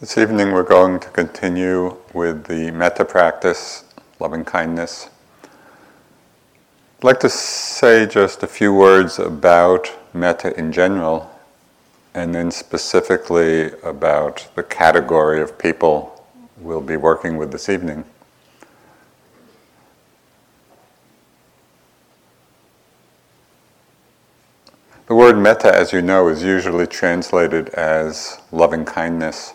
This 0.00 0.16
evening 0.16 0.52
we're 0.52 0.62
going 0.62 1.00
to 1.00 1.08
continue 1.08 1.96
with 2.14 2.44
the 2.44 2.70
metta 2.70 3.04
practice, 3.04 3.82
loving 4.20 4.44
kindness. 4.44 5.08
I'd 5.42 7.02
like 7.02 7.18
to 7.18 7.28
say 7.28 8.06
just 8.06 8.44
a 8.44 8.46
few 8.46 8.72
words 8.72 9.18
about 9.18 9.92
metta 10.14 10.56
in 10.56 10.70
general, 10.70 11.28
and 12.14 12.32
then 12.32 12.52
specifically 12.52 13.72
about 13.82 14.46
the 14.54 14.62
category 14.62 15.42
of 15.42 15.58
people 15.58 16.24
we'll 16.58 16.80
be 16.80 16.96
working 16.96 17.36
with 17.36 17.50
this 17.50 17.68
evening. 17.68 18.04
The 25.08 25.16
word 25.16 25.36
metta, 25.36 25.74
as 25.74 25.92
you 25.92 26.02
know, 26.02 26.28
is 26.28 26.44
usually 26.44 26.86
translated 26.86 27.70
as 27.70 28.38
loving 28.52 28.84
kindness. 28.84 29.54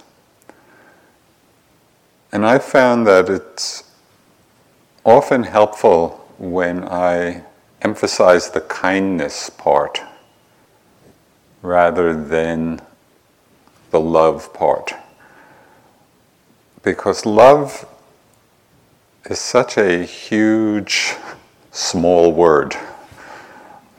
And 2.33 2.47
I 2.47 2.57
found 2.57 3.05
that 3.05 3.29
it's 3.29 3.83
often 5.05 5.43
helpful 5.43 6.27
when 6.39 6.83
I 6.83 7.43
emphasize 7.83 8.49
the 8.49 8.61
kindness 8.61 9.51
part 9.51 10.01
rather 11.61 12.11
than 12.11 12.81
the 13.91 13.99
love 13.99 14.51
part. 14.51 14.95
Because 16.81 17.23
love 17.23 17.85
is 19.25 19.37
such 19.37 19.77
a 19.77 20.03
huge, 20.03 21.13
small 21.71 22.33
word. 22.33 22.75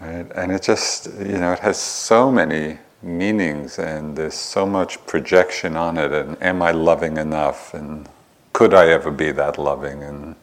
Right? 0.01 0.27
And 0.35 0.51
it 0.51 0.62
just, 0.62 1.07
you 1.21 1.38
know, 1.38 1.52
it 1.52 1.60
has 1.60 1.79
so 1.79 2.32
many 2.32 2.79
meanings 3.01 3.79
and 3.79 4.16
there's 4.16 4.35
so 4.35 4.66
much 4.66 5.07
projection 5.07 5.77
on 5.77 5.96
it. 5.96 6.10
And 6.10 6.37
am 6.43 6.62
I 6.62 6.73
loving 6.73 7.16
enough? 7.16 7.73
And 7.74 8.09
could 8.55 8.73
I 8.73 8.88
ever 8.88 9.10
be 9.10 9.33
that 9.33 9.59
loving? 9.59 10.02
And 10.02 10.37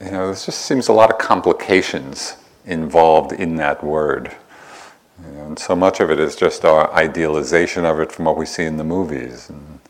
you 0.00 0.10
know, 0.12 0.26
there 0.26 0.34
just 0.34 0.62
seems 0.62 0.88
a 0.88 0.92
lot 0.92 1.10
of 1.10 1.18
complications 1.18 2.36
involved 2.64 3.32
in 3.32 3.56
that 3.56 3.82
word. 3.84 4.34
And 5.18 5.58
so 5.58 5.74
much 5.74 6.00
of 6.00 6.10
it 6.10 6.20
is 6.20 6.36
just 6.36 6.64
our 6.64 6.92
idealization 6.94 7.84
of 7.84 8.00
it 8.00 8.12
from 8.12 8.26
what 8.26 8.36
we 8.36 8.46
see 8.46 8.64
in 8.64 8.76
the 8.76 8.84
movies. 8.84 9.50
And 9.50 9.80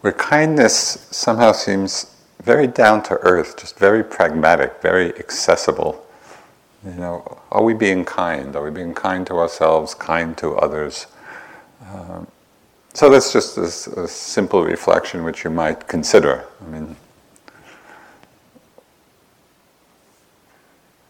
where 0.00 0.12
kindness 0.12 1.06
somehow 1.10 1.52
seems 1.52 2.14
very 2.42 2.66
down 2.66 3.02
to 3.04 3.14
earth, 3.16 3.58
just 3.58 3.78
very 3.78 4.02
pragmatic, 4.02 4.80
very 4.80 5.16
accessible. 5.18 6.06
You 6.84 6.92
know, 6.92 7.40
are 7.50 7.62
we 7.62 7.74
being 7.74 8.04
kind? 8.04 8.56
Are 8.56 8.64
we 8.64 8.70
being 8.70 8.94
kind 8.94 9.26
to 9.26 9.38
ourselves, 9.38 9.94
kind 9.94 10.36
to 10.38 10.56
others? 10.56 11.06
Um, 11.92 12.26
so 12.94 13.10
that's 13.10 13.32
just 13.32 13.58
a, 13.58 14.00
a, 14.02 14.08
simple 14.08 14.62
reflection 14.62 15.24
which 15.24 15.42
you 15.42 15.50
might 15.50 15.88
consider. 15.88 16.44
I 16.64 16.70
mean, 16.70 16.96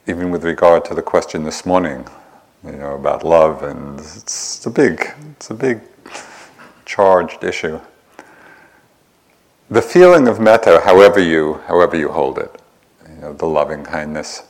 even 0.06 0.30
with 0.30 0.44
regard 0.44 0.86
to 0.86 0.94
the 0.94 1.02
question 1.02 1.44
this 1.44 1.66
morning, 1.66 2.06
you 2.64 2.72
know, 2.72 2.94
about 2.94 3.22
love, 3.22 3.62
and 3.62 4.00
it's 4.00 4.64
a 4.64 4.70
big, 4.70 5.12
it's 5.32 5.50
a 5.50 5.54
big 5.54 5.82
charged 6.86 7.44
issue. 7.44 7.78
The 9.68 9.82
feeling 9.82 10.26
of 10.26 10.40
metta, 10.40 10.80
however 10.84 11.20
you, 11.20 11.60
however 11.66 11.96
you 11.96 12.10
hold 12.10 12.38
it, 12.38 12.62
you 13.06 13.16
know, 13.16 13.32
the 13.34 13.46
loving 13.46 13.84
kindness, 13.84 14.44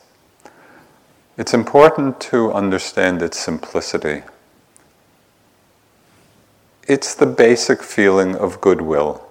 it's 1.37 1.53
important 1.53 2.21
to 2.21 2.53
understand 2.53 3.21
its 3.21 3.37
simplicity 3.37 4.23
it's 6.87 7.15
the 7.15 7.25
basic 7.25 7.81
feeling 7.81 8.35
of 8.35 8.61
goodwill. 8.61 9.27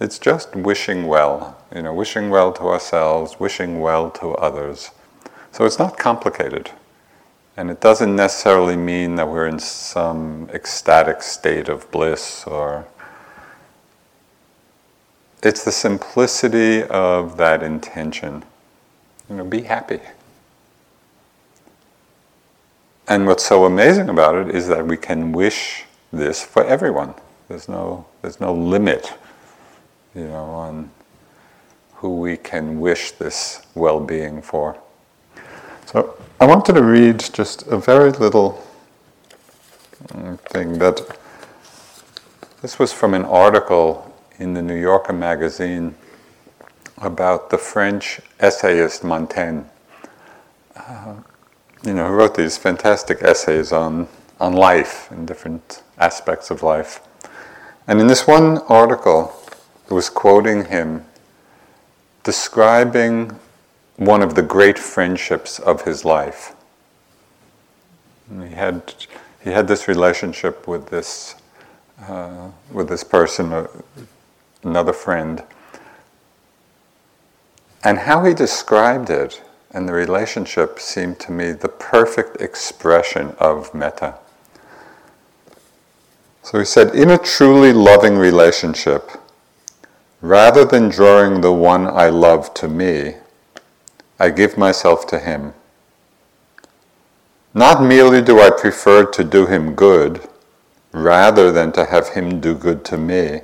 It's 0.00 0.18
just 0.18 0.54
wishing 0.54 1.06
well, 1.06 1.58
you 1.74 1.82
know, 1.82 1.94
wishing 1.94 2.28
well 2.28 2.52
to 2.54 2.64
ourselves, 2.64 3.38
wishing 3.38 3.80
well 3.80 4.10
to 4.12 4.30
others. 4.34 4.90
So 5.52 5.64
it's 5.64 5.78
not 5.78 5.96
complicated. 5.96 6.70
And 7.56 7.70
it 7.70 7.80
doesn't 7.80 8.14
necessarily 8.16 8.76
mean 8.76 9.16
that 9.16 9.28
we're 9.28 9.46
in 9.46 9.58
some 9.58 10.48
ecstatic 10.52 11.22
state 11.22 11.68
of 11.68 11.90
bliss 11.90 12.44
or. 12.46 12.86
It's 15.42 15.64
the 15.64 15.72
simplicity 15.72 16.84
of 16.84 17.36
that 17.36 17.62
intention. 17.62 18.44
You 19.28 19.36
know, 19.36 19.44
be 19.44 19.62
happy. 19.62 20.00
And 23.08 23.26
what's 23.26 23.44
so 23.44 23.64
amazing 23.64 24.08
about 24.08 24.36
it 24.36 24.54
is 24.54 24.68
that 24.68 24.86
we 24.86 24.96
can 24.96 25.32
wish 25.32 25.84
this 26.12 26.42
for 26.44 26.64
everyone. 26.64 27.14
There's 27.48 27.68
no, 27.68 28.06
there's 28.20 28.40
no 28.40 28.54
limit, 28.54 29.12
you 30.14 30.24
know, 30.24 30.44
on 30.44 30.90
who 31.94 32.18
we 32.18 32.36
can 32.36 32.80
wish 32.80 33.12
this 33.12 33.64
well-being 33.74 34.42
for. 34.42 34.76
So 35.86 36.18
I 36.40 36.46
wanted 36.46 36.74
to 36.74 36.82
read 36.82 37.20
just 37.20 37.66
a 37.66 37.76
very 37.76 38.10
little 38.10 38.62
mm, 40.08 40.38
thing 40.40 40.78
that 40.78 41.18
this 42.60 42.78
was 42.78 42.92
from 42.92 43.14
an 43.14 43.24
article 43.24 44.14
in 44.38 44.54
the 44.54 44.62
New 44.62 44.80
Yorker 44.80 45.12
magazine 45.12 45.94
about 46.98 47.50
the 47.50 47.58
French 47.58 48.20
essayist 48.40 49.04
Montaigne. 49.04 49.62
Uh, 50.76 51.14
you 51.84 51.94
know, 51.94 52.06
who 52.06 52.14
wrote 52.14 52.36
these 52.36 52.56
fantastic 52.56 53.22
essays 53.22 53.72
on 53.72 54.08
on 54.42 54.52
life 54.52 55.08
and 55.12 55.26
different 55.26 55.84
aspects 55.98 56.50
of 56.50 56.64
life. 56.64 57.00
And 57.86 58.00
in 58.00 58.08
this 58.08 58.26
one 58.26 58.58
article, 58.68 59.32
it 59.88 59.94
was 59.94 60.10
quoting 60.10 60.64
him, 60.64 61.04
describing 62.24 63.38
one 63.96 64.20
of 64.20 64.34
the 64.34 64.42
great 64.42 64.80
friendships 64.80 65.60
of 65.60 65.82
his 65.82 66.04
life. 66.04 66.56
And 68.28 68.48
he 68.48 68.54
had 68.54 68.94
he 69.44 69.50
had 69.50 69.68
this 69.68 69.86
relationship 69.86 70.66
with 70.66 70.88
this 70.88 71.36
uh, 72.08 72.50
with 72.72 72.88
this 72.88 73.04
person, 73.04 73.52
uh, 73.52 73.68
another 74.64 74.92
friend, 74.92 75.44
and 77.84 77.98
how 77.98 78.24
he 78.24 78.34
described 78.34 79.08
it 79.08 79.40
and 79.70 79.88
the 79.88 79.92
relationship 79.92 80.80
seemed 80.80 81.18
to 81.20 81.32
me 81.32 81.52
the 81.52 81.68
perfect 81.68 82.40
expression 82.40 83.34
of 83.38 83.72
metta. 83.72 84.18
So 86.42 86.58
he 86.58 86.64
said, 86.64 86.94
in 86.94 87.10
a 87.10 87.18
truly 87.18 87.72
loving 87.72 88.18
relationship, 88.18 89.10
rather 90.20 90.64
than 90.64 90.88
drawing 90.88 91.40
the 91.40 91.52
one 91.52 91.86
I 91.86 92.08
love 92.08 92.52
to 92.54 92.68
me, 92.68 93.14
I 94.18 94.30
give 94.30 94.58
myself 94.58 95.06
to 95.08 95.18
him. 95.18 95.54
Not 97.54 97.82
merely 97.82 98.22
do 98.22 98.40
I 98.40 98.50
prefer 98.50 99.04
to 99.04 99.24
do 99.24 99.46
him 99.46 99.74
good, 99.74 100.28
rather 100.92 101.52
than 101.52 101.72
to 101.72 101.86
have 101.86 102.10
him 102.10 102.40
do 102.40 102.54
good 102.54 102.84
to 102.86 102.98
me. 102.98 103.42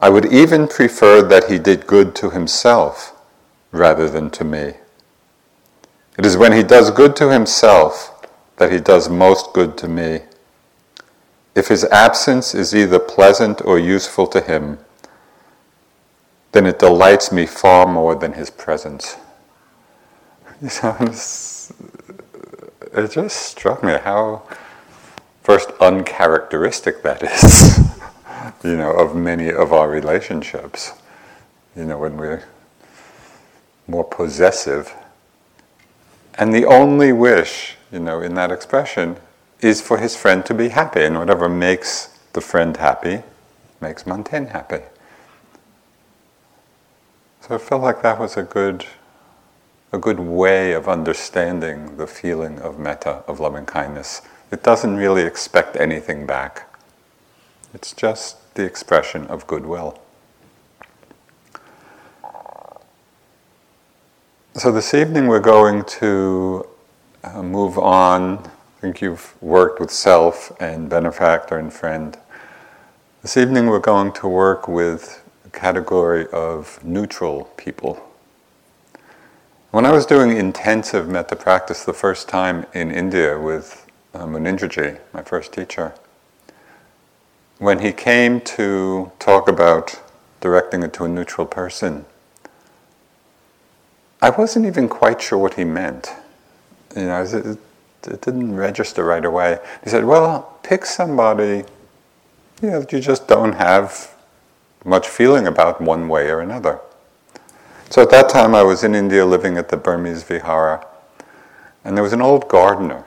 I 0.00 0.08
would 0.08 0.32
even 0.32 0.68
prefer 0.68 1.22
that 1.22 1.50
he 1.50 1.58
did 1.58 1.86
good 1.86 2.14
to 2.16 2.30
himself 2.30 3.16
rather 3.72 4.08
than 4.08 4.30
to 4.30 4.44
me. 4.44 4.74
It 6.16 6.24
is 6.24 6.36
when 6.36 6.52
he 6.52 6.62
does 6.62 6.90
good 6.90 7.16
to 7.16 7.30
himself 7.30 8.26
that 8.56 8.72
he 8.72 8.78
does 8.78 9.08
most 9.08 9.52
good 9.52 9.76
to 9.78 9.88
me. 9.88 10.20
If 11.58 11.66
his 11.66 11.82
absence 11.86 12.54
is 12.54 12.72
either 12.72 13.00
pleasant 13.00 13.60
or 13.64 13.80
useful 13.80 14.28
to 14.28 14.40
him, 14.40 14.78
then 16.52 16.66
it 16.66 16.78
delights 16.78 17.32
me 17.32 17.46
far 17.46 17.84
more 17.84 18.14
than 18.14 18.34
his 18.34 18.48
presence. 18.48 19.16
It 22.90 23.10
just 23.10 23.36
struck 23.36 23.82
me 23.84 23.98
how 24.02 24.44
first 25.42 25.70
uncharacteristic 25.80 27.02
that 27.02 27.22
is, 27.22 27.78
you 28.64 28.76
know, 28.76 28.92
of 28.92 29.14
many 29.14 29.50
of 29.50 29.72
our 29.72 29.90
relationships. 29.90 30.92
You 31.76 31.84
know, 31.84 31.98
when 31.98 32.16
we're 32.16 32.44
more 33.86 34.04
possessive. 34.04 34.94
And 36.34 36.54
the 36.54 36.64
only 36.64 37.12
wish, 37.12 37.76
you 37.92 37.98
know, 37.98 38.20
in 38.22 38.34
that 38.34 38.50
expression 38.50 39.18
is 39.60 39.80
for 39.80 39.98
his 39.98 40.16
friend 40.16 40.44
to 40.46 40.54
be 40.54 40.68
happy, 40.68 41.04
and 41.04 41.18
whatever 41.18 41.48
makes 41.48 42.18
the 42.32 42.40
friend 42.40 42.76
happy 42.76 43.22
makes 43.80 44.06
Montaigne 44.06 44.48
happy. 44.48 44.82
So 47.40 47.54
I 47.54 47.58
felt 47.58 47.82
like 47.82 48.02
that 48.02 48.18
was 48.18 48.36
a 48.36 48.42
good, 48.42 48.86
a 49.92 49.98
good 49.98 50.20
way 50.20 50.72
of 50.72 50.88
understanding 50.88 51.96
the 51.96 52.06
feeling 52.06 52.60
of 52.60 52.78
metta, 52.78 53.22
of 53.26 53.40
loving 53.40 53.66
kindness. 53.66 54.22
It 54.50 54.62
doesn't 54.62 54.96
really 54.96 55.22
expect 55.22 55.76
anything 55.76 56.26
back. 56.26 56.68
It's 57.74 57.92
just 57.92 58.54
the 58.54 58.64
expression 58.64 59.26
of 59.26 59.46
goodwill. 59.46 60.00
So 64.54 64.72
this 64.72 64.92
evening 64.92 65.26
we're 65.28 65.40
going 65.40 65.84
to 65.84 66.66
uh, 67.22 67.42
move 67.42 67.78
on 67.78 68.50
I 68.78 68.80
think 68.80 69.00
you've 69.00 69.34
worked 69.42 69.80
with 69.80 69.90
self 69.90 70.52
and 70.60 70.88
benefactor 70.88 71.58
and 71.58 71.72
friend. 71.72 72.16
This 73.22 73.36
evening 73.36 73.66
we're 73.66 73.80
going 73.80 74.12
to 74.12 74.28
work 74.28 74.68
with 74.68 75.20
a 75.44 75.50
category 75.50 76.28
of 76.28 76.78
neutral 76.84 77.46
people. 77.56 78.00
When 79.72 79.84
I 79.84 79.90
was 79.90 80.06
doing 80.06 80.36
intensive 80.36 81.08
metta 81.08 81.34
practice 81.34 81.84
the 81.84 81.92
first 81.92 82.28
time 82.28 82.66
in 82.72 82.92
India 82.92 83.36
with 83.36 83.84
uh, 84.14 84.26
Munindraji, 84.26 85.00
my 85.12 85.24
first 85.24 85.52
teacher, 85.52 85.92
when 87.58 87.80
he 87.80 87.90
came 87.90 88.40
to 88.42 89.10
talk 89.18 89.48
about 89.48 90.00
directing 90.40 90.84
it 90.84 90.92
to 90.92 91.04
a 91.04 91.08
neutral 91.08 91.48
person, 91.48 92.04
I 94.22 94.30
wasn't 94.30 94.66
even 94.66 94.88
quite 94.88 95.20
sure 95.20 95.38
what 95.38 95.54
he 95.54 95.64
meant. 95.64 96.12
You 96.94 97.06
know, 97.06 97.58
it, 98.06 98.20
didn't 98.22 98.56
register 98.56 99.04
right 99.04 99.24
away. 99.24 99.58
He 99.82 99.90
said, 99.90 100.04
"Well, 100.04 100.58
pick 100.62 100.84
somebody 100.84 101.64
you 102.62 102.70
know, 102.70 102.84
you 102.90 103.00
just 103.00 103.28
don't 103.28 103.52
have 103.52 104.14
much 104.84 105.06
feeling 105.06 105.46
about 105.46 105.80
one 105.80 106.08
way 106.08 106.28
or 106.28 106.40
another. 106.40 106.80
So 107.90 108.02
at 108.02 108.10
that 108.10 108.28
time, 108.28 108.54
I 108.54 108.62
was 108.62 108.84
in 108.84 108.94
India 108.94 109.24
living 109.24 109.56
at 109.56 109.68
the 109.68 109.76
Burmese 109.76 110.22
Vihara, 110.22 110.84
and 111.84 111.96
there 111.96 112.02
was 112.02 112.12
an 112.12 112.20
old 112.20 112.48
gardener, 112.48 113.04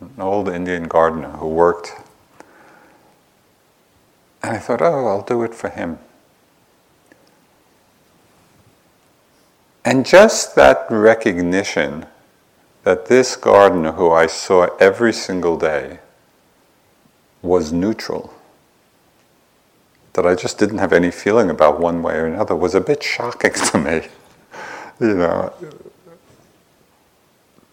an 0.00 0.14
old 0.18 0.48
Indian 0.48 0.84
gardener 0.84 1.30
who 1.30 1.48
worked. 1.48 1.92
And 4.42 4.56
I 4.56 4.58
thought, 4.58 4.80
oh, 4.80 5.06
I'll 5.06 5.22
do 5.22 5.42
it 5.42 5.54
for 5.54 5.68
him. 5.68 5.98
And 9.84 10.06
just 10.06 10.54
that 10.56 10.86
recognition 10.88 12.06
that 12.86 13.06
this 13.06 13.34
gardener, 13.34 13.90
who 13.90 14.12
I 14.12 14.28
saw 14.28 14.68
every 14.78 15.12
single 15.12 15.56
day, 15.56 15.98
was 17.42 17.72
neutral 17.72 18.32
that 20.12 20.24
I 20.24 20.36
just 20.36 20.56
didn't 20.56 20.78
have 20.78 20.92
any 20.92 21.10
feeling 21.10 21.50
about 21.50 21.80
one 21.80 22.00
way 22.00 22.14
or 22.14 22.26
another 22.26 22.54
was 22.54 22.76
a 22.76 22.80
bit 22.80 23.02
shocking 23.02 23.52
to 23.70 23.78
me. 23.78 24.02
you 25.00 25.14
know, 25.14 25.52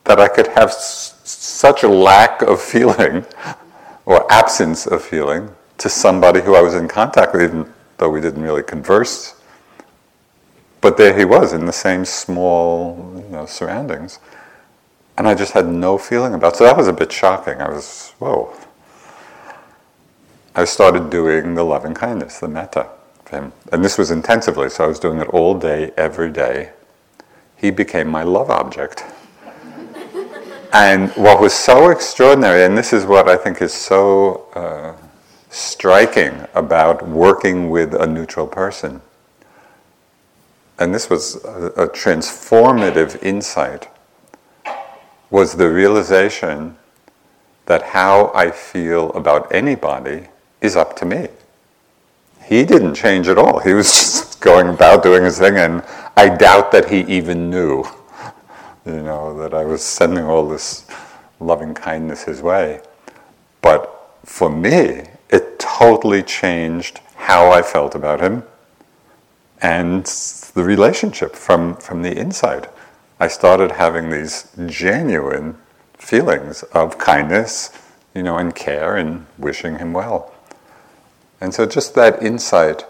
that 0.06 0.20
I 0.20 0.30
could 0.30 0.48
have 0.48 0.70
s- 0.70 1.22
such 1.24 1.84
a 1.84 1.88
lack 1.88 2.42
of 2.42 2.60
feeling 2.60 3.24
or 4.08 4.26
absence 4.34 4.88
of 4.88 5.04
feeling 5.04 5.52
to 5.78 5.90
somebody 5.90 6.42
who 6.42 6.56
I 6.56 6.62
was 6.62 6.74
in 6.74 6.88
contact 6.88 7.34
with, 7.36 7.44
even 7.44 7.72
though 8.00 8.10
we 8.10 8.20
didn't 8.20 8.42
really 8.42 8.64
converse. 8.64 9.40
But 10.82 10.98
there 10.98 11.16
he 11.16 11.24
was 11.24 11.54
in 11.54 11.68
the 11.68 11.72
same 11.72 12.04
small 12.04 13.14
you 13.16 13.30
know, 13.30 13.46
surroundings. 13.46 14.18
And 15.18 15.28
I 15.28 15.36
just 15.36 15.54
had 15.54 15.68
no 15.68 15.98
feeling 15.98 16.34
about 16.34 16.54
it. 16.54 16.58
So 16.58 16.64
that 16.64 16.76
was 16.76 16.88
a 16.88 16.94
bit 16.94 17.12
shocking. 17.12 17.62
I 17.62 17.70
was, 17.70 18.14
whoa, 18.20 18.54
I 20.56 20.66
started 20.66 21.10
doing 21.10 21.56
the 21.56 21.64
loving 21.64 21.94
kindness, 21.94 22.40
the 22.40 22.48
metta 22.48 22.90
for 23.26 23.38
him. 23.38 23.54
And 23.72 23.84
this 23.84 23.98
was 23.98 24.12
intensively, 24.12 24.70
so 24.70 24.84
I 24.86 24.88
was 24.88 25.00
doing 25.00 25.20
it 25.20 25.28
all 25.30 25.58
day, 25.58 25.92
every 25.98 26.32
day. 26.32 26.72
He 27.58 27.72
became 27.72 28.08
my 28.08 28.24
love 28.24 28.50
object. 28.50 29.04
and 30.74 31.10
what 31.12 31.42
was 31.42 31.54
so 31.54 31.90
extraordinary, 31.90 32.66
and 32.66 32.78
this 32.78 32.94
is 32.94 33.06
what 33.06 33.28
I 33.28 33.36
think 33.36 33.62
is 33.62 33.74
so 33.74 34.48
uh, 34.54 34.96
striking 35.50 36.46
about 36.54 37.08
working 37.08 37.70
with 37.70 37.94
a 37.94 38.06
neutral 38.06 38.48
person, 38.48 39.02
and 40.78 40.94
this 40.94 41.10
was 41.10 41.44
a, 41.46 41.68
a 41.78 41.90
transformative 41.90 43.22
insight, 43.24 43.88
was 45.34 45.56
the 45.56 45.68
realization 45.68 46.78
that 47.66 47.82
how 47.82 48.32
I 48.36 48.52
feel 48.52 49.10
about 49.14 49.52
anybody 49.52 50.28
is 50.62 50.76
up 50.76 50.96
to 50.98 51.06
me. 51.06 51.28
He 52.46 52.64
didn't 52.64 52.94
change 52.94 53.28
at 53.28 53.40
all. 53.40 53.58
He 53.58 53.74
was 53.74 53.88
just 53.92 54.40
going 54.42 54.70
about 54.70 55.02
doing 55.02 55.24
his 55.24 55.40
thing, 55.40 55.56
and 55.56 55.84
I 56.16 56.30
doubt 56.30 56.72
that 56.74 56.88
he 56.92 57.00
even 57.18 57.50
knew, 57.50 57.84
you 58.86 59.02
know, 59.02 59.36
that 59.40 59.56
I 59.56 59.66
was 59.66 59.82
sending 59.82 60.24
all 60.24 60.48
this 60.48 60.86
loving 61.40 61.74
kindness 61.74 62.26
his 62.26 62.44
way. 62.44 62.82
But 63.64 64.20
for 64.24 64.52
me, 64.52 65.06
it 65.32 65.58
totally 65.58 66.22
changed 66.22 67.00
how 67.16 67.52
I 67.52 67.64
felt 67.64 67.96
about 67.96 68.22
him 68.22 68.44
and 69.64 70.06
the 70.54 70.64
relationship 70.64 71.36
from, 71.36 71.76
from 71.78 72.04
the 72.04 72.16
inside. 72.16 72.70
I 73.24 73.28
started 73.28 73.72
having 73.72 74.10
these 74.10 74.52
genuine 74.66 75.58
feelings 75.98 76.62
of 76.74 76.98
kindness, 76.98 77.72
you 78.14 78.22
know, 78.22 78.38
and 78.38 78.54
care 78.54 78.98
and 78.98 79.26
wishing 79.38 79.78
him 79.78 79.94
well. 79.94 80.34
And 81.40 81.54
so, 81.54 81.66
just 81.66 81.96
that 81.96 82.22
insight 82.22 82.84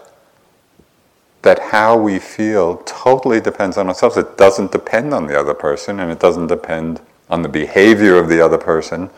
that 1.42 1.60
how 1.70 1.96
we 1.96 2.18
feel 2.18 2.78
totally 2.78 3.40
depends 3.40 3.78
on 3.78 3.86
ourselves. 3.86 4.16
It 4.16 4.36
doesn't 4.36 4.72
depend 4.72 5.14
on 5.14 5.28
the 5.28 5.38
other 5.38 5.54
person, 5.54 6.00
and 6.00 6.10
it 6.10 6.18
doesn't 6.18 6.48
depend 6.48 7.00
on 7.30 7.42
the 7.42 7.48
behavior 7.48 8.16
of 8.16 8.28
the 8.28 8.44
other 8.44 8.58
person. 8.58 9.10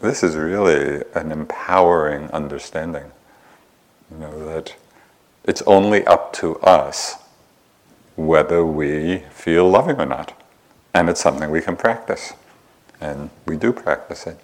This 0.00 0.22
is 0.22 0.36
really 0.36 1.04
an 1.14 1.32
empowering 1.32 2.30
understanding. 2.30 3.12
You 4.10 4.16
know, 4.16 4.44
that 4.46 4.74
it's 5.44 5.60
only 5.66 6.02
up 6.06 6.32
to 6.34 6.58
us 6.60 7.21
whether 8.16 8.64
we 8.64 9.18
feel 9.30 9.68
loving 9.68 10.00
or 10.00 10.06
not. 10.06 10.38
And 10.94 11.08
it's 11.08 11.20
something 11.20 11.50
we 11.50 11.60
can 11.60 11.76
practice. 11.76 12.32
And 13.00 13.30
we 13.46 13.56
do 13.56 13.72
practice 13.72 14.26
it. 14.26 14.38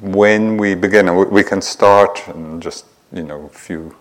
when 0.00 0.56
we 0.56 0.74
begin, 0.74 1.30
we 1.30 1.42
can 1.42 1.60
start 1.60 2.26
and 2.28 2.62
just 2.62 2.86
you 3.12 3.22
know 3.22 3.46
a 3.46 3.48
few 3.48 3.96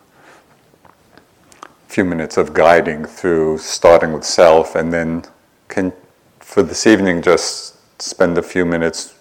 few 1.87 2.03
minutes 2.03 2.37
of 2.37 2.53
guiding 2.53 3.05
through 3.05 3.57
starting 3.57 4.13
with 4.13 4.23
self, 4.23 4.75
and 4.75 4.93
then 4.93 5.23
can 5.67 5.91
for 6.39 6.61
this 6.63 6.85
evening 6.85 7.21
just 7.21 7.75
spend 8.01 8.37
a 8.37 8.43
few 8.43 8.65
minutes 8.65 9.15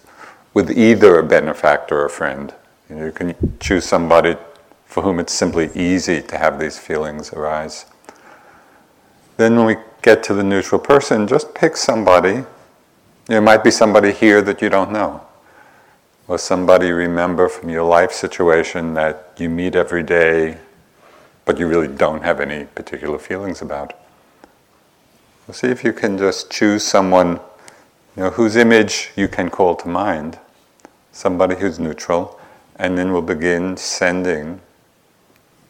with 0.53 0.71
either 0.77 1.19
a 1.19 1.23
benefactor 1.23 2.01
or 2.01 2.05
a 2.05 2.09
friend. 2.09 2.53
You, 2.89 2.95
know, 2.95 3.05
you 3.05 3.11
can 3.11 3.57
choose 3.59 3.85
somebody 3.85 4.35
for 4.87 5.03
whom 5.03 5.19
it's 5.19 5.33
simply 5.33 5.69
easy 5.75 6.21
to 6.23 6.37
have 6.37 6.59
these 6.59 6.79
feelings 6.79 7.31
arise. 7.31 7.85
Then, 9.37 9.55
when 9.55 9.65
we 9.65 9.75
get 10.01 10.23
to 10.23 10.33
the 10.33 10.43
neutral 10.43 10.81
person, 10.81 11.27
just 11.27 11.53
pick 11.53 11.77
somebody. 11.77 12.43
There 13.25 13.41
might 13.41 13.63
be 13.63 13.71
somebody 13.71 14.11
here 14.11 14.41
that 14.41 14.61
you 14.61 14.69
don't 14.69 14.91
know 14.91 15.27
or 16.27 16.37
somebody 16.37 16.91
remember 16.91 17.47
from 17.47 17.69
your 17.69 17.83
life 17.83 18.11
situation 18.11 18.93
that 18.93 19.31
you 19.37 19.49
meet 19.49 19.75
every 19.75 20.03
day, 20.03 20.57
but 21.45 21.57
you 21.57 21.67
really 21.67 21.87
don't 21.87 22.23
have 22.23 22.41
any 22.41 22.65
particular 22.65 23.17
feelings 23.17 23.61
about. 23.61 23.93
So 25.45 25.53
see 25.53 25.67
if 25.67 25.83
you 25.83 25.93
can 25.93 26.17
just 26.17 26.51
choose 26.51 26.83
someone 26.83 27.39
you 28.15 28.23
know, 28.23 28.29
whose 28.31 28.57
image 28.57 29.11
you 29.15 29.29
can 29.29 29.49
call 29.49 29.75
to 29.75 29.87
mind, 29.87 30.37
somebody 31.13 31.55
who's 31.55 31.79
neutral, 31.79 32.39
and 32.75 32.97
then 32.97 33.13
we'll 33.13 33.21
begin 33.21 33.77
sending 33.77 34.59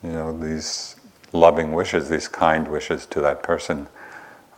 you 0.07 0.13
know, 0.13 0.37
these 0.37 0.95
loving 1.33 1.73
wishes, 1.73 2.07
these 2.07 2.29
kind 2.29 2.65
wishes 2.69 3.05
to 3.07 3.19
that 3.19 3.43
person. 3.43 3.87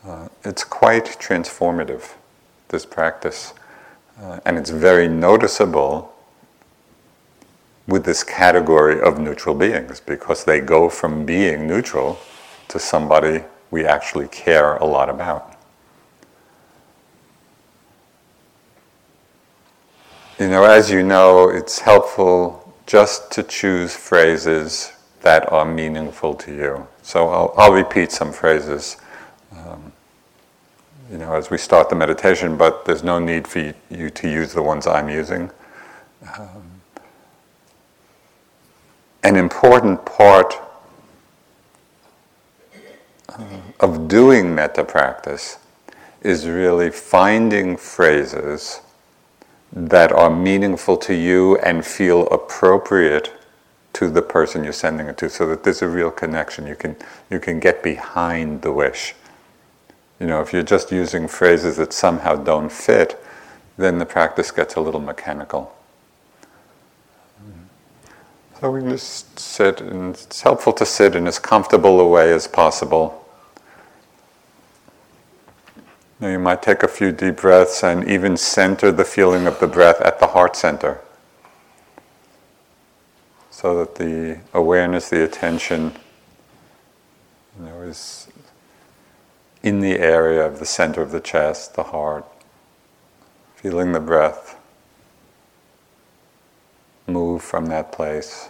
Uh, 0.06 0.27
it's 0.44 0.63
quite 0.63 1.06
transformative, 1.06 2.13
this 2.68 2.86
practice. 2.86 3.53
Uh, 4.22 4.39
and 4.46 4.60
it's 4.60 4.70
very 4.70 5.08
noticeable 5.08 6.13
with 7.88 8.06
this 8.06 8.24
category 8.24 9.01
of 9.01 9.20
neutral 9.20 9.56
beings 9.56 10.00
because 10.00 10.44
they 10.44 10.60
go 10.60 10.88
from 10.88 11.25
being 11.25 11.65
neutral 11.65 12.20
to 12.68 12.77
somebody 12.77 13.44
we 13.72 13.86
actually 13.86 14.27
care 14.27 14.75
a 14.77 14.86
lot 14.86 15.10
about. 15.10 15.56
You 20.38 20.48
know, 20.48 20.63
as 20.63 20.91
you 20.91 21.01
know, 21.01 21.50
it's 21.50 21.79
helpful 21.79 22.72
just 22.86 23.32
to 23.32 23.41
choose 23.41 23.96
phrases 23.96 24.91
that 25.21 25.51
are 25.51 25.65
meaningful 25.65 26.33
to 26.35 26.53
you. 26.53 26.88
So 27.01 27.29
I'll, 27.29 27.53
I'll 27.57 27.73
repeat 27.73 28.11
some 28.11 28.31
phrases. 28.31 28.97
Um, 29.51 29.91
you 31.11 31.17
know, 31.17 31.33
as 31.33 31.49
we 31.49 31.57
start 31.57 31.89
the 31.89 31.95
meditation, 31.95 32.55
but 32.55 32.85
there's 32.85 33.03
no 33.03 33.19
need 33.19 33.47
for 33.47 33.73
you 33.89 34.09
to 34.09 34.29
use 34.29 34.53
the 34.53 34.61
ones 34.61 34.85
I'm 34.85 35.09
using. 35.09 35.49
Um, 36.38 36.81
an 39.23 39.35
important 39.35 40.05
part 40.05 40.55
uh, 43.29 43.43
of 43.79 44.07
doing 44.07 44.53
metta 44.53 44.83
practice 44.83 45.57
is 46.21 46.47
really 46.47 46.91
finding 46.91 47.75
phrases 47.75 48.81
that 49.71 50.11
are 50.11 50.29
meaningful 50.29 50.97
to 50.97 51.13
you 51.13 51.57
and 51.57 51.85
feel 51.85 52.27
appropriate 52.27 53.33
to 54.00 54.10
the 54.10 54.22
person 54.22 54.63
you're 54.63 54.74
sending 54.74 55.08
it 55.08 55.18
to 55.18 55.29
so 55.29 55.46
that 55.46 55.63
there's 55.63 55.82
a 55.82 55.88
real 55.88 56.12
connection 56.12 56.65
you 56.65 56.75
can 56.75 56.96
you 57.29 57.39
can 57.39 57.60
get 57.60 57.84
behind 57.84 58.62
the 58.62 58.72
wish 58.72 59.13
you 60.20 60.27
know, 60.27 60.41
if 60.41 60.51
you're 60.51 60.63
just 60.63 60.91
using 60.91 61.27
phrases 61.27 61.77
that 61.77 61.94
somehow 61.94 62.36
don't 62.36 62.72
fit, 62.72 63.24
then 63.77 64.00
the 64.00 64.06
practice 64.06 64.51
gets 64.51 64.75
a 64.75 64.82
little 64.82 65.00
mechanical. 65.00 65.74
So 68.60 68.72
we 68.72 68.82
just 68.82 69.39
sit, 69.39 69.79
and 69.79 70.13
it's 70.13 70.41
helpful 70.41 70.74
to 70.74 70.86
sit 70.86 71.15
in 71.15 71.25
as 71.27 71.39
comfortable 71.39 72.01
a 72.01 72.08
way 72.08 72.34
as 72.34 72.46
possible. 72.46 73.25
Now 76.20 76.27
you 76.27 76.39
might 76.39 76.62
take 76.62 76.84
a 76.84 76.89
few 76.89 77.13
deep 77.13 77.38
breaths 77.38 77.82
and 77.82 78.06
even 78.06 78.36
center 78.36 78.91
the 78.91 79.06
feeling 79.06 79.48
of 79.48 79.62
the 79.62 79.68
breath 79.68 80.01
at 80.01 80.20
the 80.20 80.27
heart 80.27 80.58
center. 80.58 81.00
So 83.62 83.78
that 83.80 83.96
the 83.96 84.39
awareness, 84.54 85.10
the 85.10 85.22
attention, 85.22 85.92
you 87.60 87.66
know, 87.66 87.82
is 87.82 88.30
in 89.62 89.82
the 89.82 90.00
area 90.00 90.46
of 90.46 90.60
the 90.60 90.66
center 90.66 91.01
of 91.01 91.12
the 91.12 91.20
chest, 91.20 91.75
the 91.75 91.84
heart, 91.84 92.24
feeling 93.58 93.92
the 93.92 94.00
breath 94.00 94.58
move 97.06 97.44
from 97.44 97.66
that 97.66 97.92
place. 97.92 98.48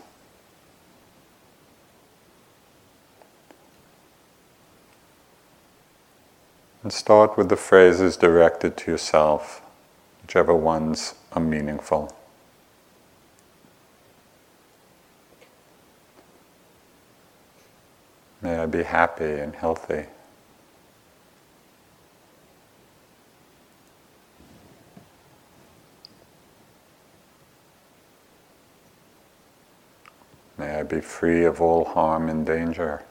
And 6.84 6.94
start 6.94 7.36
with 7.36 7.50
the 7.50 7.58
phrases 7.58 8.16
directed 8.16 8.78
to 8.78 8.92
yourself, 8.92 9.63
whichever 10.22 10.54
ones 10.54 11.16
are 11.32 11.42
meaningful. 11.42 12.16
May 18.41 18.58
I 18.58 18.65
be 18.67 18.84
happy 18.84 19.39
and 19.39 19.53
healthy. 19.53 20.05
May 30.58 30.79
I 30.79 30.84
be 30.84 31.01
free 31.01 31.46
of 31.46 31.62
all 31.62 31.86
harm 31.86 32.29
and 32.29 32.46
danger. 32.46 33.01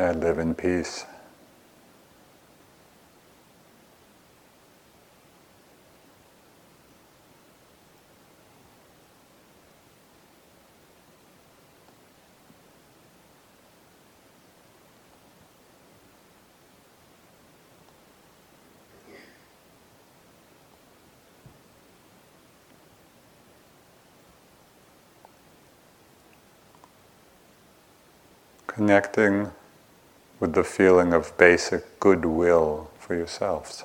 I 0.00 0.12
live 0.12 0.38
in 0.38 0.54
peace. 0.54 1.04
connecting 28.66 29.50
with 30.40 30.54
the 30.54 30.64
feeling 30.64 31.12
of 31.12 31.36
basic 31.36 32.00
goodwill 32.00 32.90
for 32.98 33.14
yourselves. 33.14 33.84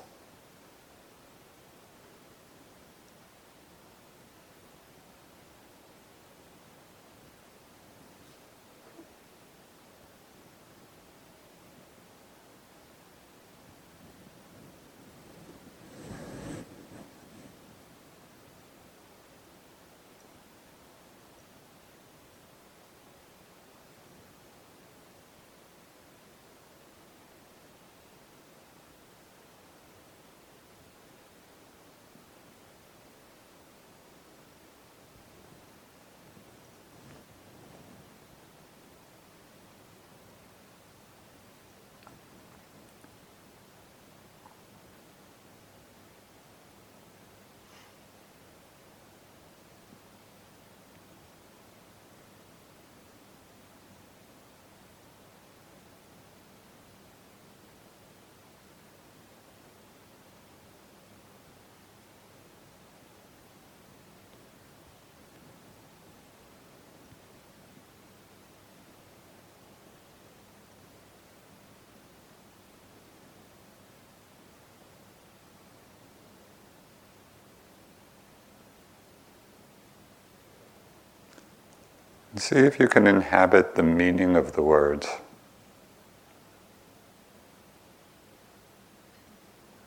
See 82.38 82.56
if 82.56 82.78
you 82.78 82.86
can 82.86 83.06
inhabit 83.06 83.76
the 83.76 83.82
meaning 83.82 84.36
of 84.36 84.52
the 84.52 84.60
words. 84.62 85.08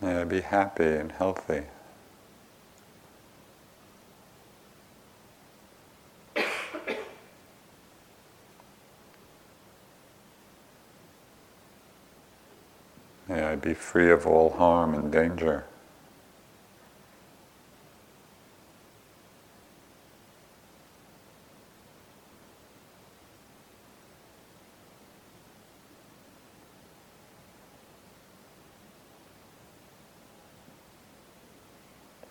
May 0.02 0.22
I 0.22 0.24
be 0.24 0.42
happy 0.42 0.84
and 0.84 1.12
healthy. 1.12 1.66
May 13.28 13.44
I 13.44 13.56
be 13.58 13.76
free 13.76 14.10
of 14.10 14.26
all 14.26 14.50
harm 14.50 14.96
and 14.96 15.12
danger. 15.12 15.66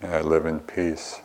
May 0.00 0.10
I 0.10 0.20
live 0.20 0.46
in 0.46 0.60
peace. 0.60 1.20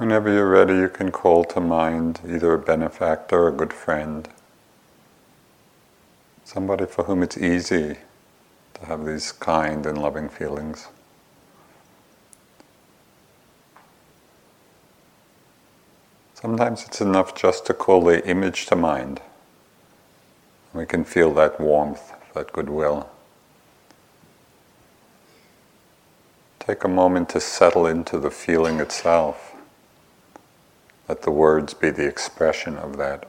Whenever 0.00 0.32
you're 0.32 0.48
ready, 0.48 0.76
you 0.76 0.88
can 0.88 1.12
call 1.12 1.44
to 1.44 1.60
mind 1.60 2.20
either 2.26 2.54
a 2.54 2.58
benefactor, 2.58 3.48
a 3.48 3.52
good 3.52 3.70
friend, 3.70 4.30
somebody 6.42 6.86
for 6.86 7.04
whom 7.04 7.22
it's 7.22 7.36
easy 7.36 7.98
to 8.72 8.86
have 8.86 9.04
these 9.04 9.30
kind 9.30 9.84
and 9.84 10.00
loving 10.00 10.30
feelings. 10.30 10.88
Sometimes 16.32 16.86
it's 16.86 17.02
enough 17.02 17.34
just 17.34 17.66
to 17.66 17.74
call 17.74 18.02
the 18.02 18.26
image 18.26 18.64
to 18.68 18.76
mind. 18.76 19.20
We 20.72 20.86
can 20.86 21.04
feel 21.04 21.34
that 21.34 21.60
warmth, 21.60 22.14
that 22.32 22.54
goodwill. 22.54 23.10
Take 26.58 26.84
a 26.84 26.88
moment 26.88 27.28
to 27.28 27.40
settle 27.40 27.84
into 27.86 28.18
the 28.18 28.30
feeling 28.30 28.80
itself. 28.80 29.49
Let 31.10 31.22
the 31.22 31.32
words 31.32 31.74
be 31.74 31.90
the 31.90 32.06
expression 32.06 32.76
of 32.76 32.96
that. 32.98 33.26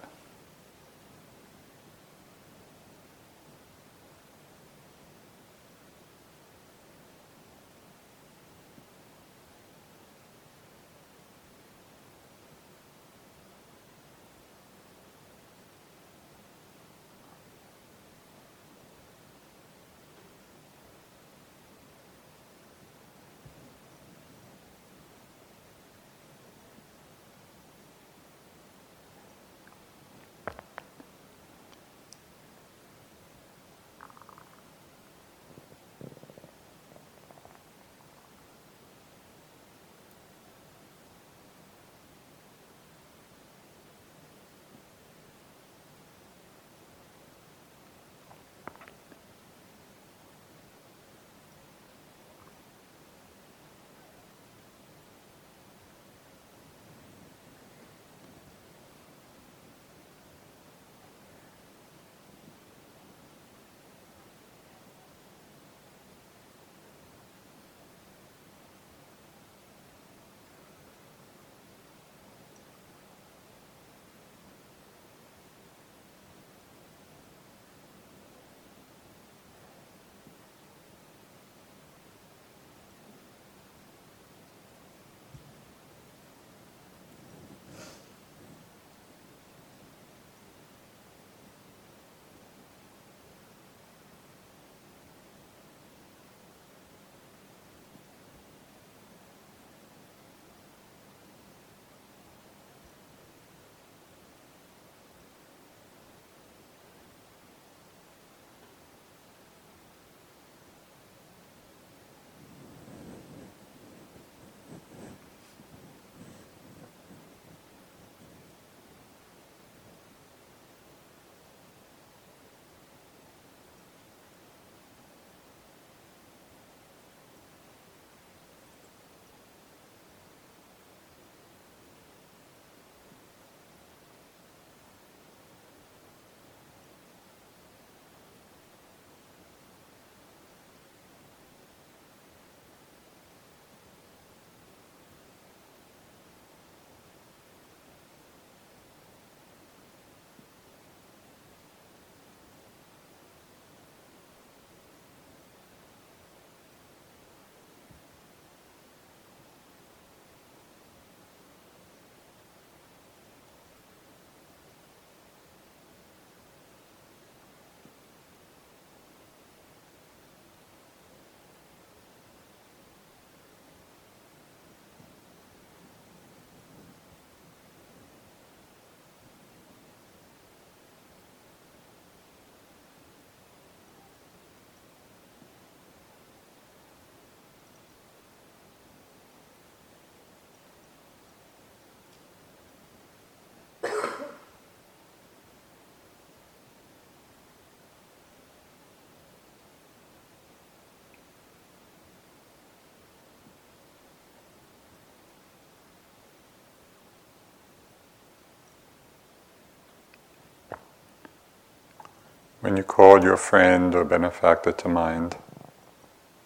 When 212.61 212.77
you 212.77 212.83
call 212.83 213.23
your 213.23 213.37
friend 213.37 213.95
or 213.95 214.05
benefactor 214.05 214.71
to 214.71 214.87
mind, 214.87 215.35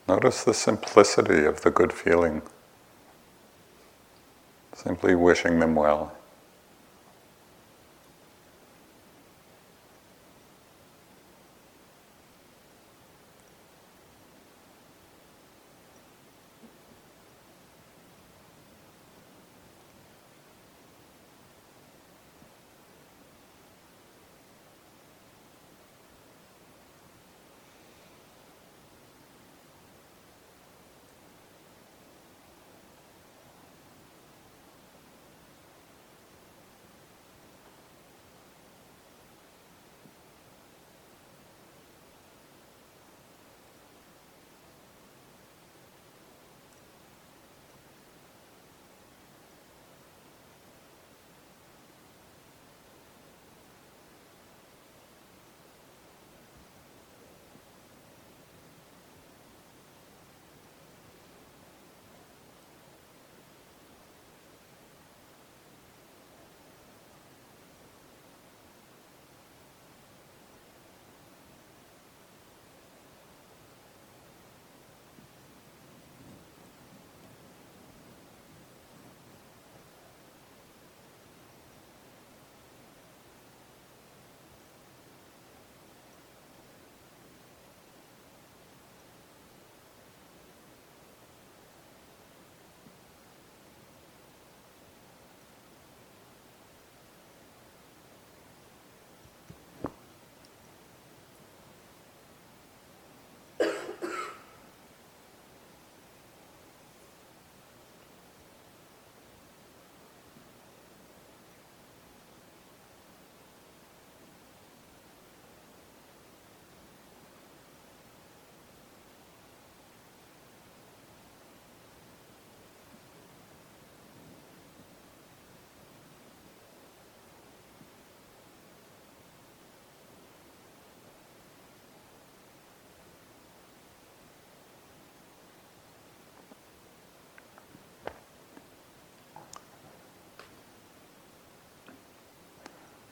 notice 0.07 0.45
the 0.45 0.53
simplicity 0.53 1.43
of 1.43 1.61
the 1.61 1.71
good 1.71 1.91
feeling. 1.91 2.41
Simply 4.73 5.13
wishing 5.13 5.59
them 5.59 5.75
well. 5.75 6.13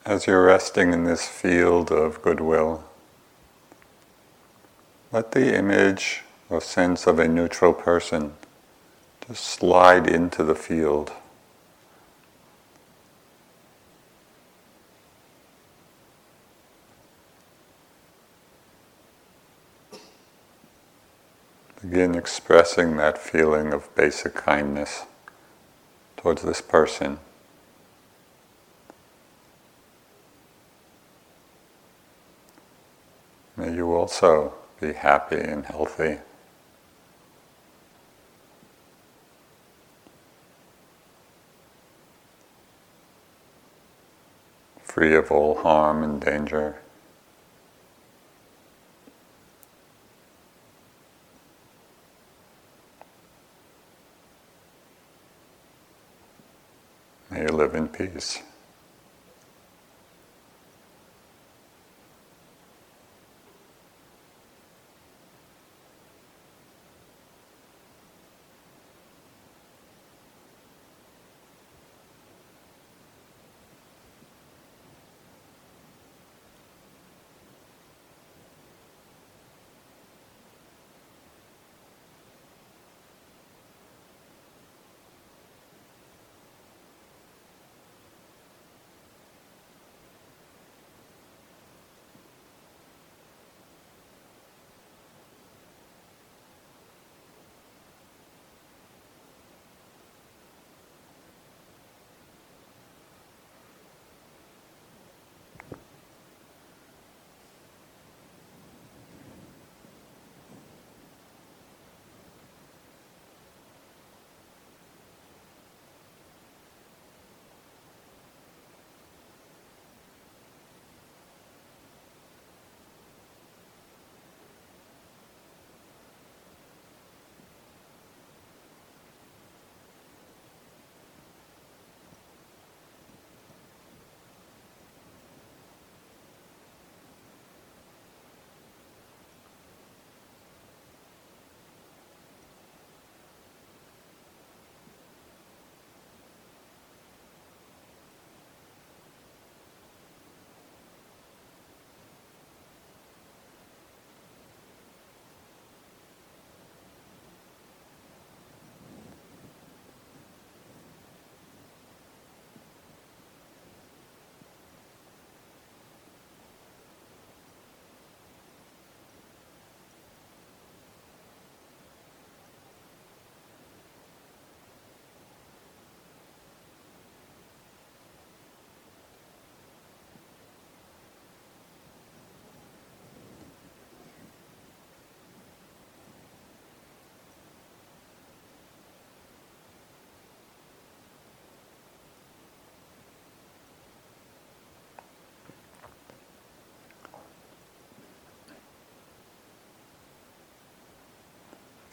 As 0.04 0.26
you're 0.26 0.44
resting 0.44 0.92
in 0.92 1.04
this 1.04 1.26
field 1.26 1.90
of 1.90 2.20
goodwill, 2.20 2.84
let 5.12 5.32
the 5.32 5.56
image 5.56 6.22
or 6.50 6.60
sense 6.60 7.06
of 7.06 7.18
a 7.18 7.26
neutral 7.26 7.72
person 7.72 8.34
just 9.26 9.44
slide 9.44 10.06
into 10.06 10.44
the 10.44 10.54
field. 10.54 11.12
Begin 21.80 22.14
expressing 22.14 22.96
that 22.96 23.16
feeling 23.16 23.72
of 23.72 23.94
basic 23.94 24.34
kindness 24.34 25.04
towards 26.16 26.42
this 26.42 26.60
person. 26.60 27.18
May 33.56 33.72
you 33.72 33.93
also 34.04 34.52
be 34.82 34.92
happy 34.92 35.40
and 35.40 35.64
healthy. 35.64 36.18
Free 44.82 45.14
of 45.14 45.32
all 45.32 45.54
harm 45.62 46.02
and 46.02 46.20
danger. 46.20 46.82
May 57.30 57.40
you 57.40 57.48
live 57.48 57.74
in 57.74 57.88
peace. 57.88 58.42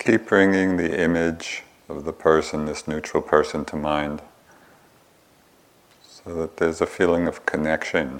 Keep 0.03 0.25
bringing 0.25 0.77
the 0.77 0.99
image 0.99 1.61
of 1.87 2.05
the 2.05 2.11
person, 2.11 2.65
this 2.65 2.87
neutral 2.87 3.21
person, 3.21 3.63
to 3.65 3.75
mind 3.75 4.23
so 6.01 6.33
that 6.33 6.57
there's 6.57 6.81
a 6.81 6.87
feeling 6.87 7.27
of 7.27 7.45
connection 7.45 8.19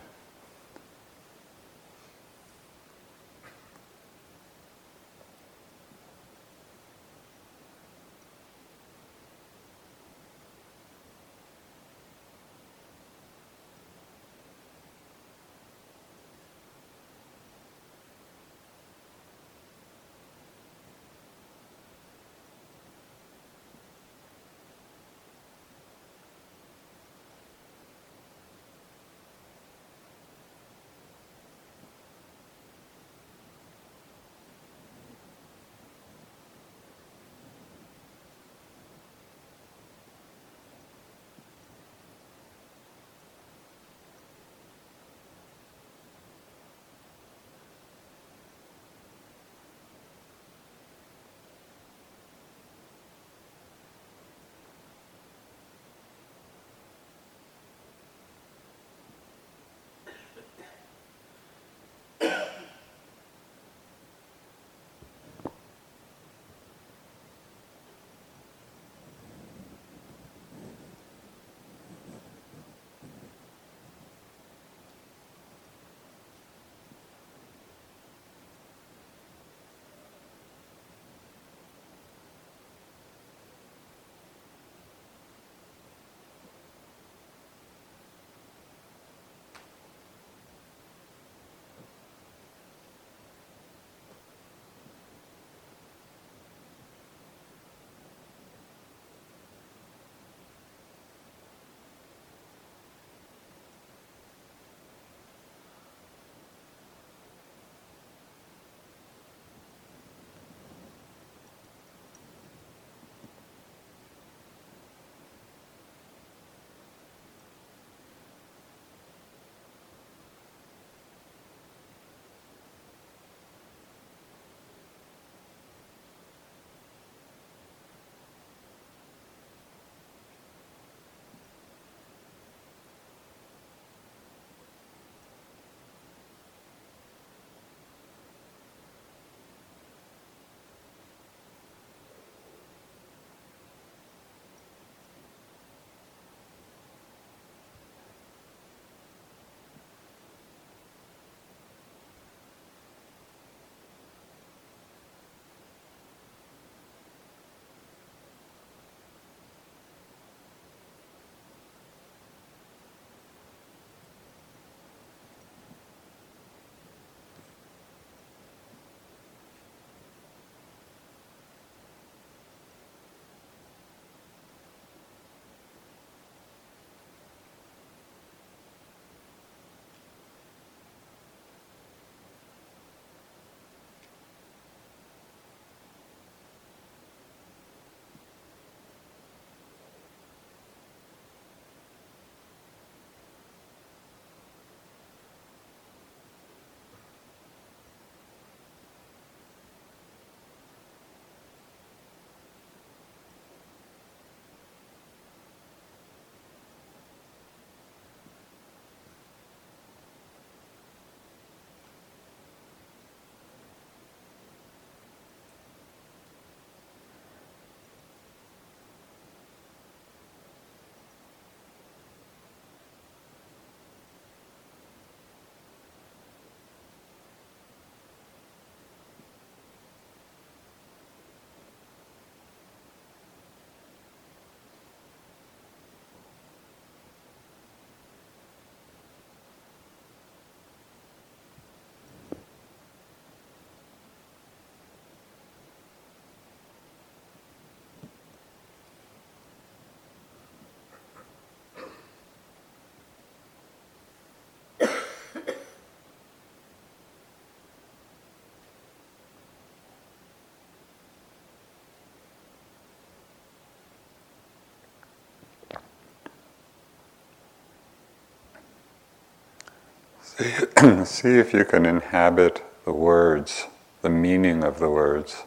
See, 270.38 270.54
see 271.06 271.40
if 271.40 271.54
you 271.54 271.66
can 271.66 271.86
inhabit 271.86 272.64
the 272.86 272.94
words, 272.94 273.68
the 274.02 274.10
meaning 274.10 274.64
of 274.64 274.80
the 274.80 274.90
words 274.90 275.44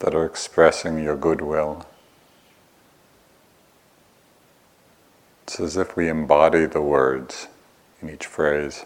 that 0.00 0.12
are 0.12 0.26
expressing 0.26 1.00
your 1.02 1.16
goodwill. 1.16 1.86
It's 5.44 5.60
as 5.60 5.76
if 5.76 5.94
we 5.96 6.08
embody 6.08 6.66
the 6.66 6.82
words 6.82 7.46
in 8.00 8.10
each 8.10 8.26
phrase. 8.26 8.84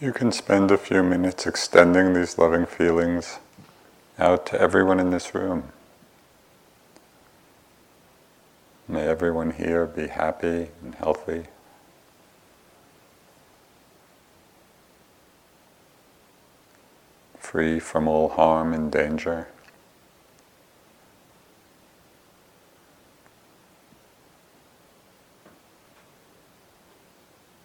You 0.00 0.14
can 0.14 0.32
spend 0.32 0.70
a 0.70 0.78
few 0.78 1.02
minutes 1.02 1.46
extending 1.46 2.14
these 2.14 2.38
loving 2.38 2.64
feelings 2.64 3.38
out 4.18 4.46
to 4.46 4.58
everyone 4.58 4.98
in 4.98 5.10
this 5.10 5.34
room. 5.34 5.72
May 8.88 9.02
everyone 9.02 9.50
here 9.50 9.84
be 9.84 10.06
happy 10.06 10.70
and 10.82 10.94
healthy. 10.94 11.48
Free 17.38 17.78
from 17.78 18.08
all 18.08 18.30
harm 18.30 18.72
and 18.72 18.90
danger. 18.90 19.48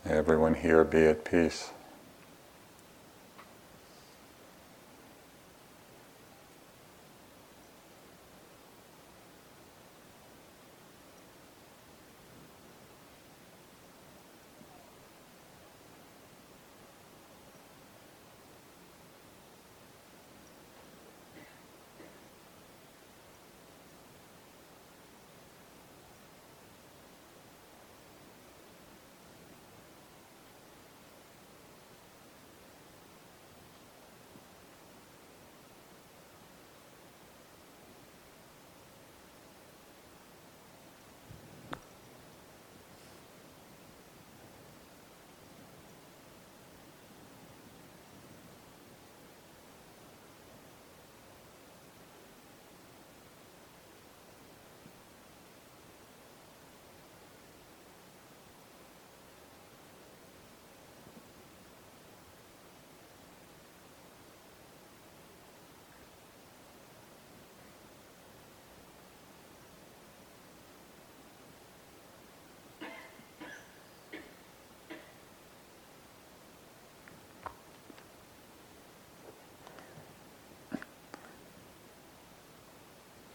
May 0.03 0.11
everyone 0.11 0.55
here 0.55 0.83
be 0.83 1.05
at 1.05 1.23
peace. 1.23 1.69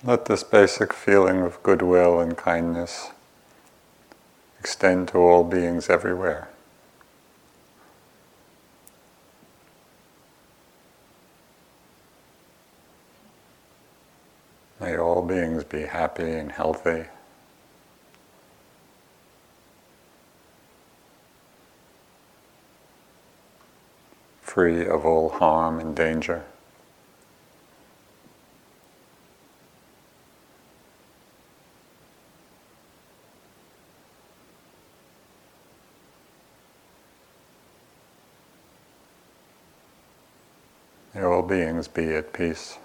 Let 0.03 0.25
this 0.25 0.43
basic 0.43 0.95
feeling 0.95 1.43
of 1.43 1.63
goodwill 1.63 2.21
and 2.21 2.35
kindness 2.35 3.11
extend 4.59 5.09
to 5.09 5.19
all 5.19 5.45
beings 5.45 5.91
everywhere. 5.91 6.49
May 14.81 14.97
all 14.97 15.21
beings 15.21 15.65
be 15.65 15.83
happy 15.83 16.33
and 16.33 16.51
healthy. 16.51 17.05
Free 24.41 24.87
of 24.87 25.05
all 25.05 25.29
harm 25.29 25.79
and 25.79 25.95
danger. 25.95 26.45
Beings 41.51 41.89
be 41.89 42.15
at 42.15 42.33
peace. 42.33 42.79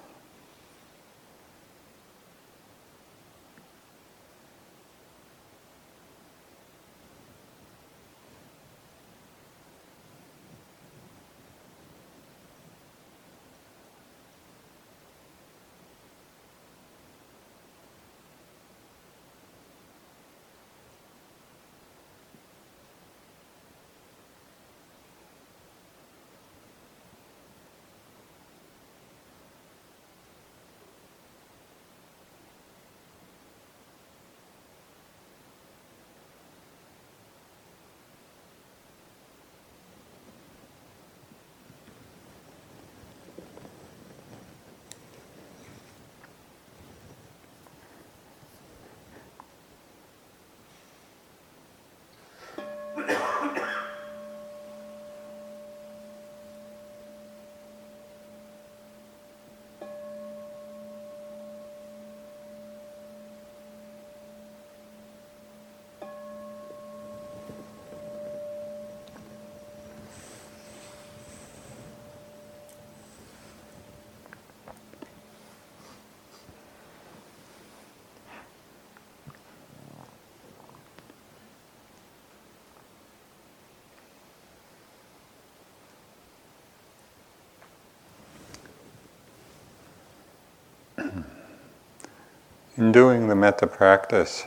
Mm-hmm. 91.06 92.82
In 92.82 92.91
doing 92.91 93.28
the 93.28 93.36
metta 93.36 93.68
practice, 93.68 94.45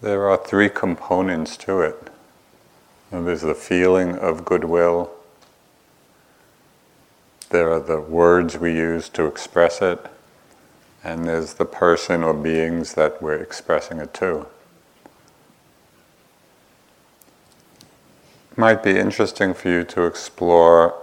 there 0.00 0.28
are 0.28 0.36
three 0.36 0.68
components 0.68 1.56
to 1.58 1.80
it. 1.80 2.10
And 3.10 3.26
there's 3.26 3.40
the 3.40 3.54
feeling 3.54 4.18
of 4.18 4.44
goodwill, 4.44 5.10
there 7.50 7.72
are 7.72 7.80
the 7.80 8.00
words 8.00 8.58
we 8.58 8.74
use 8.74 9.08
to 9.10 9.24
express 9.24 9.80
it, 9.80 10.04
and 11.02 11.26
there's 11.26 11.54
the 11.54 11.64
person 11.64 12.22
or 12.22 12.34
beings 12.34 12.92
that 12.94 13.22
we're 13.22 13.36
expressing 13.36 13.98
it 13.98 14.12
to. 14.14 14.46
It 18.52 18.58
might 18.58 18.82
be 18.82 18.98
interesting 18.98 19.54
for 19.54 19.70
you 19.70 19.84
to 19.84 20.04
explore 20.04 20.97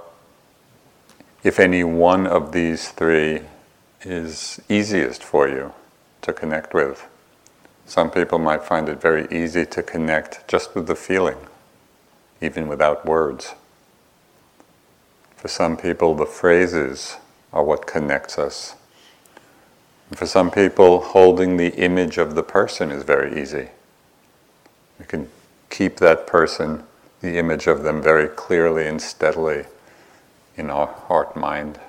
if 1.45 1.59
any 1.59 1.83
one 1.83 2.25
of 2.25 2.51
these 2.53 2.89
three 2.89 3.39
is 4.01 4.59
easiest 4.67 5.23
for 5.23 5.47
you 5.47 5.71
to 6.23 6.33
connect 6.33 6.73
with. 6.73 7.07
Some 7.85 8.09
people 8.09 8.39
might 8.39 8.63
find 8.63 8.89
it 8.89 8.99
very 8.99 9.27
easy 9.29 9.63
to 9.67 9.83
connect 9.83 10.47
just 10.47 10.73
with 10.73 10.87
the 10.87 10.95
feeling, 10.95 11.37
even 12.41 12.67
without 12.67 13.05
words. 13.05 13.53
For 15.37 15.47
some 15.47 15.77
people, 15.77 16.15
the 16.15 16.25
phrases 16.25 17.17
are 17.53 17.63
what 17.63 17.85
connects 17.85 18.39
us. 18.39 18.73
For 20.13 20.25
some 20.25 20.49
people, 20.49 20.99
holding 20.99 21.57
the 21.57 21.75
image 21.75 22.17
of 22.17 22.33
the 22.33 22.41
person 22.41 22.89
is 22.89 23.03
very 23.03 23.39
easy. 23.39 23.69
You 24.99 25.05
can 25.05 25.29
keep 25.69 25.97
that 25.97 26.25
person, 26.25 26.85
the 27.21 27.37
image 27.37 27.67
of 27.67 27.83
them 27.83 28.01
very 28.01 28.29
clearly 28.29 28.87
and 28.87 28.99
steadily 28.99 29.65
in 30.55 30.69
our 30.69 30.87
heart 30.87 31.35
mind. 31.35 31.79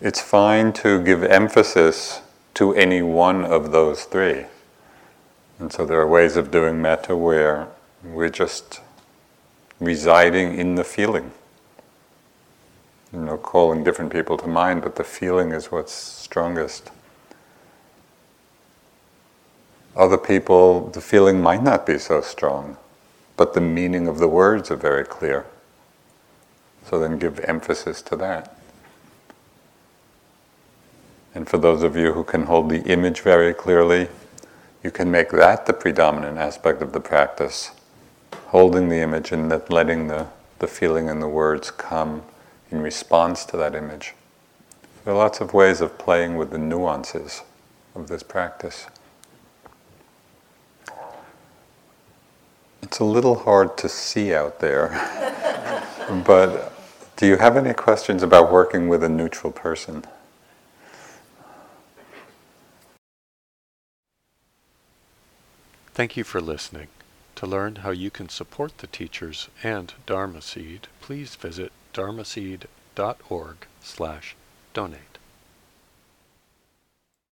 It's 0.00 0.20
fine 0.20 0.72
to 0.74 1.02
give 1.02 1.22
emphasis 1.22 2.20
to 2.54 2.74
any 2.74 3.02
one 3.02 3.44
of 3.44 3.72
those 3.72 4.04
three. 4.04 4.46
And 5.58 5.72
so 5.72 5.86
there 5.86 6.00
are 6.00 6.06
ways 6.06 6.36
of 6.36 6.50
doing 6.50 6.82
metta 6.82 7.16
where 7.16 7.68
we're 8.02 8.28
just 8.28 8.80
residing 9.80 10.58
in 10.58 10.74
the 10.74 10.84
feeling. 10.84 11.32
You 13.12 13.20
know, 13.20 13.36
calling 13.36 13.84
different 13.84 14.12
people 14.12 14.36
to 14.38 14.48
mind, 14.48 14.82
but 14.82 14.96
the 14.96 15.04
feeling 15.04 15.52
is 15.52 15.70
what's 15.70 15.92
strongest. 15.92 16.90
Other 19.96 20.18
people, 20.18 20.88
the 20.88 21.00
feeling 21.00 21.40
might 21.40 21.62
not 21.62 21.86
be 21.86 21.98
so 21.98 22.20
strong, 22.20 22.76
but 23.36 23.54
the 23.54 23.60
meaning 23.60 24.08
of 24.08 24.18
the 24.18 24.26
words 24.26 24.70
are 24.72 24.76
very 24.76 25.04
clear. 25.04 25.46
So 26.88 26.98
then 26.98 27.18
give 27.18 27.38
emphasis 27.40 28.02
to 28.02 28.16
that. 28.16 28.56
And 31.34 31.48
for 31.48 31.58
those 31.58 31.82
of 31.82 31.96
you 31.96 32.12
who 32.12 32.22
can 32.22 32.44
hold 32.44 32.70
the 32.70 32.82
image 32.82 33.20
very 33.20 33.52
clearly, 33.52 34.08
you 34.82 34.90
can 34.90 35.10
make 35.10 35.30
that 35.30 35.66
the 35.66 35.72
predominant 35.72 36.38
aspect 36.38 36.82
of 36.82 36.92
the 36.92 37.00
practice, 37.00 37.72
holding 38.48 38.88
the 38.88 38.98
image 38.98 39.32
and 39.32 39.48
letting 39.70 40.08
the, 40.08 40.28
the 40.58 40.68
feeling 40.68 41.08
and 41.08 41.20
the 41.20 41.28
words 41.28 41.70
come 41.70 42.22
in 42.70 42.80
response 42.82 43.44
to 43.46 43.56
that 43.56 43.74
image. 43.74 44.14
There 45.04 45.14
are 45.14 45.16
lots 45.16 45.40
of 45.40 45.52
ways 45.54 45.80
of 45.80 45.98
playing 45.98 46.36
with 46.36 46.50
the 46.50 46.58
nuances 46.58 47.42
of 47.94 48.08
this 48.08 48.22
practice. 48.22 48.86
It's 52.82 52.98
a 52.98 53.04
little 53.04 53.34
hard 53.36 53.76
to 53.78 53.88
see 53.88 54.34
out 54.34 54.60
there, 54.60 54.88
but 56.26 56.73
do 57.16 57.26
you 57.26 57.36
have 57.36 57.56
any 57.56 57.72
questions 57.72 58.22
about 58.22 58.50
working 58.50 58.88
with 58.88 59.04
a 59.04 59.08
neutral 59.08 59.52
person? 59.52 60.04
Thank 65.94 66.16
you 66.16 66.24
for 66.24 66.40
listening. 66.40 66.88
To 67.36 67.46
learn 67.46 67.76
how 67.76 67.90
you 67.90 68.10
can 68.10 68.28
support 68.28 68.78
the 68.78 68.88
teachers 68.88 69.48
and 69.62 69.92
Dharma 70.06 70.42
Seed, 70.42 70.88
please 71.00 71.36
visit 71.36 71.70
dharmaseed.org 71.92 73.56
slash 73.80 74.36
donate. 74.72 75.13